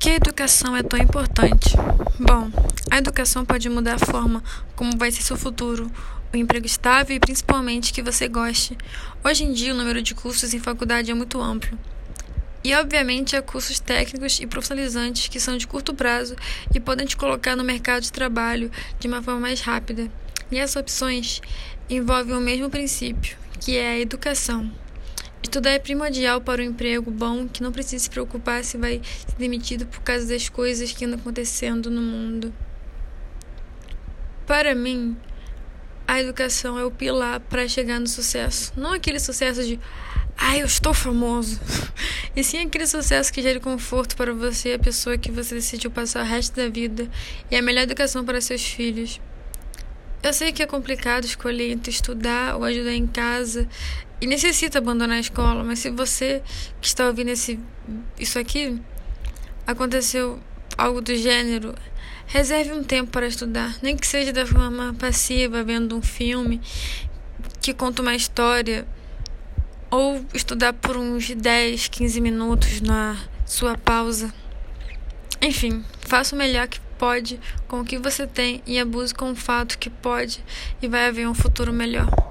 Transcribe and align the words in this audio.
que 0.00 0.08
a 0.08 0.14
educação 0.14 0.74
é 0.74 0.82
tão 0.82 0.98
importante? 0.98 1.76
Bom, 2.18 2.50
a 2.90 2.96
educação 2.96 3.44
pode 3.44 3.68
mudar 3.68 3.96
a 3.96 3.98
forma 3.98 4.42
como 4.74 4.96
vai 4.96 5.12
ser 5.12 5.20
seu 5.20 5.36
futuro, 5.36 5.92
o 6.32 6.36
emprego 6.38 6.64
estável 6.64 7.14
e 7.14 7.20
principalmente 7.20 7.92
que 7.92 8.00
você 8.00 8.26
goste. 8.26 8.78
Hoje 9.22 9.44
em 9.44 9.52
dia, 9.52 9.74
o 9.74 9.76
número 9.76 10.00
de 10.00 10.14
cursos 10.14 10.54
em 10.54 10.58
faculdade 10.58 11.10
é 11.10 11.14
muito 11.14 11.38
amplo. 11.38 11.78
E, 12.64 12.74
obviamente, 12.74 13.36
há 13.36 13.42
cursos 13.42 13.78
técnicos 13.78 14.40
e 14.40 14.46
profissionalizantes 14.46 15.28
que 15.28 15.38
são 15.38 15.58
de 15.58 15.66
curto 15.66 15.92
prazo 15.92 16.34
e 16.74 16.80
podem 16.80 17.06
te 17.06 17.16
colocar 17.16 17.54
no 17.54 17.62
mercado 17.62 18.02
de 18.02 18.10
trabalho 18.10 18.70
de 18.98 19.06
uma 19.06 19.22
forma 19.22 19.40
mais 19.40 19.60
rápida. 19.60 20.10
E 20.50 20.58
essas 20.58 20.76
opções 20.76 21.42
envolvem 21.90 22.34
o 22.34 22.40
mesmo 22.40 22.70
princípio, 22.70 23.36
que 23.60 23.76
é 23.76 23.90
a 23.90 24.00
educação. 24.00 24.72
Estudar 25.42 25.70
é 25.70 25.78
primordial 25.78 26.40
para 26.40 26.62
um 26.62 26.66
emprego 26.66 27.10
bom 27.10 27.48
que 27.48 27.62
não 27.62 27.72
precisa 27.72 28.04
se 28.04 28.10
preocupar 28.10 28.62
se 28.62 28.76
vai 28.76 29.00
ser 29.26 29.36
demitido 29.36 29.86
por 29.86 30.00
causa 30.00 30.26
das 30.26 30.48
coisas 30.48 30.92
que 30.92 31.04
andam 31.04 31.18
acontecendo 31.18 31.90
no 31.90 32.00
mundo. 32.00 32.52
Para 34.46 34.74
mim, 34.74 35.16
a 36.06 36.20
educação 36.20 36.78
é 36.78 36.84
o 36.84 36.90
pilar 36.90 37.40
para 37.40 37.66
chegar 37.66 37.98
no 37.98 38.06
sucesso. 38.06 38.72
Não 38.76 38.92
aquele 38.92 39.18
sucesso 39.18 39.64
de, 39.64 39.80
ah, 40.36 40.58
eu 40.58 40.66
estou 40.66 40.92
famoso. 40.94 41.60
E 42.34 42.44
sim 42.44 42.58
aquele 42.58 42.86
sucesso 42.86 43.32
que 43.32 43.42
gere 43.42 43.58
conforto 43.58 44.16
para 44.16 44.32
você, 44.32 44.74
a 44.74 44.78
pessoa 44.78 45.18
que 45.18 45.32
você 45.32 45.56
decidiu 45.56 45.90
passar 45.90 46.24
o 46.24 46.28
resto 46.28 46.54
da 46.54 46.68
vida 46.68 47.10
e 47.50 47.56
a 47.56 47.60
melhor 47.60 47.82
educação 47.82 48.24
para 48.24 48.40
seus 48.40 48.64
filhos. 48.64 49.20
Eu 50.22 50.32
sei 50.34 50.52
que 50.52 50.62
é 50.62 50.66
complicado 50.66 51.24
escolher 51.24 51.70
entre 51.70 51.90
estudar 51.90 52.56
ou 52.56 52.64
ajudar 52.64 52.92
em 52.92 53.06
casa 53.06 53.66
e 54.20 54.26
necessita 54.26 54.78
abandonar 54.78 55.16
a 55.16 55.20
escola, 55.20 55.64
mas 55.64 55.78
se 55.78 55.90
você 55.90 56.42
que 56.80 56.86
está 56.86 57.06
ouvindo 57.06 57.30
esse, 57.30 57.58
isso 58.18 58.38
aqui 58.38 58.78
aconteceu 59.66 60.38
algo 60.76 61.00
do 61.00 61.16
gênero, 61.16 61.74
reserve 62.26 62.72
um 62.72 62.84
tempo 62.84 63.10
para 63.10 63.26
estudar, 63.26 63.76
nem 63.82 63.96
que 63.96 64.06
seja 64.06 64.30
da 64.30 64.44
forma 64.46 64.94
passiva, 64.98 65.64
vendo 65.64 65.96
um 65.96 66.02
filme 66.02 66.60
que 67.62 67.72
conta 67.72 68.02
uma 68.02 68.14
história, 68.14 68.86
ou 69.90 70.24
estudar 70.34 70.72
por 70.74 70.96
uns 70.96 71.30
10, 71.30 71.88
15 71.88 72.20
minutos 72.20 72.80
na 72.80 73.16
sua 73.44 73.76
pausa. 73.76 74.32
Enfim, 75.42 75.84
faça 76.00 76.34
o 76.34 76.38
melhor 76.38 76.68
que 76.68 76.78
pode 77.00 77.40
com 77.66 77.80
o 77.80 77.84
que 77.84 77.96
você 77.96 78.26
tem 78.26 78.62
e 78.66 78.78
abuse 78.78 79.14
com 79.14 79.30
o 79.30 79.34
fato 79.34 79.78
que 79.78 79.88
pode 79.88 80.44
e 80.82 80.86
vai 80.86 81.06
haver 81.08 81.26
um 81.26 81.32
futuro 81.32 81.72
melhor. 81.72 82.29